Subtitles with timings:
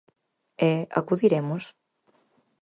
[0.69, 1.63] E, acudiremos?